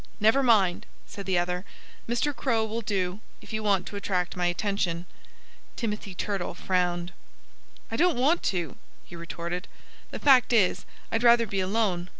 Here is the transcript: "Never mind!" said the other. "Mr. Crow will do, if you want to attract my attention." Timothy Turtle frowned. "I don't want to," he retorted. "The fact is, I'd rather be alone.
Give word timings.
"Never 0.19 0.41
mind!" 0.41 0.87
said 1.05 1.27
the 1.27 1.37
other. 1.37 1.63
"Mr. 2.09 2.35
Crow 2.35 2.65
will 2.65 2.81
do, 2.81 3.19
if 3.39 3.53
you 3.53 3.61
want 3.61 3.85
to 3.85 3.95
attract 3.95 4.35
my 4.35 4.47
attention." 4.47 5.05
Timothy 5.75 6.15
Turtle 6.15 6.55
frowned. 6.55 7.13
"I 7.91 7.97
don't 7.97 8.17
want 8.17 8.41
to," 8.45 8.77
he 9.05 9.15
retorted. 9.15 9.67
"The 10.09 10.17
fact 10.17 10.53
is, 10.53 10.85
I'd 11.11 11.21
rather 11.21 11.45
be 11.45 11.59
alone. 11.59 12.09